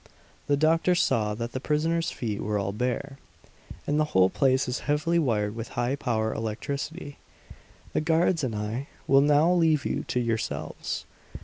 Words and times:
The 0.47 0.57
doctor 0.57 0.95
saw 0.95 1.35
that 1.35 1.51
the 1.51 1.59
prisoners' 1.59 2.09
feet 2.09 2.41
were 2.41 2.57
all 2.57 2.71
bare. 2.71 3.19
"And 3.85 3.99
the 3.99 4.05
whole 4.17 4.31
place 4.31 4.67
is 4.67 4.79
heavily 4.89 5.19
wired 5.19 5.55
with 5.55 5.77
high 5.77 5.95
power 5.95 6.33
electricity! 6.33 7.19
"The 7.93 8.01
guards 8.01 8.43
and 8.43 8.55
I 8.55 8.87
will 9.05 9.21
now 9.21 9.53
leave 9.53 9.85
you 9.85 10.03
to 10.07 10.19
yourselves." 10.19 11.05